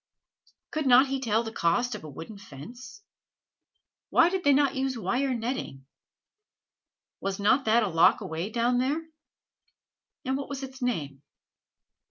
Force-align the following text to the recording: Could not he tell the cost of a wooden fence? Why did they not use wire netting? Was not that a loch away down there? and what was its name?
Could 0.71 0.87
not 0.87 1.09
he 1.09 1.19
tell 1.19 1.43
the 1.43 1.51
cost 1.51 1.93
of 1.93 2.03
a 2.03 2.09
wooden 2.09 2.39
fence? 2.39 3.03
Why 4.09 4.29
did 4.31 4.43
they 4.43 4.51
not 4.51 4.73
use 4.73 4.97
wire 4.97 5.35
netting? 5.35 5.85
Was 7.19 7.39
not 7.39 7.65
that 7.65 7.83
a 7.83 7.87
loch 7.87 8.19
away 8.19 8.49
down 8.49 8.79
there? 8.79 9.07
and 10.25 10.35
what 10.37 10.49
was 10.49 10.63
its 10.63 10.81
name? 10.81 11.21